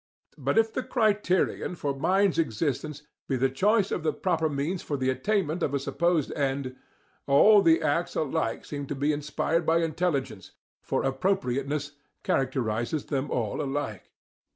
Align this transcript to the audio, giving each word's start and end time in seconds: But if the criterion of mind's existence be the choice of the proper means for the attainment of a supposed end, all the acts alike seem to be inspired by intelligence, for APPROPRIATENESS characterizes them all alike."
But 0.35 0.57
if 0.57 0.73
the 0.73 0.81
criterion 0.81 1.75
of 1.83 1.99
mind's 2.01 2.39
existence 2.39 3.03
be 3.29 3.35
the 3.35 3.51
choice 3.51 3.91
of 3.91 4.01
the 4.01 4.11
proper 4.11 4.49
means 4.49 4.81
for 4.81 4.97
the 4.97 5.11
attainment 5.11 5.61
of 5.61 5.75
a 5.75 5.79
supposed 5.79 6.31
end, 6.33 6.75
all 7.27 7.61
the 7.61 7.83
acts 7.83 8.15
alike 8.15 8.65
seem 8.65 8.87
to 8.87 8.95
be 8.95 9.13
inspired 9.13 9.63
by 9.63 9.77
intelligence, 9.83 10.53
for 10.81 11.05
APPROPRIATENESS 11.05 11.91
characterizes 12.23 13.05
them 13.05 13.29
all 13.29 13.61
alike." 13.61 14.09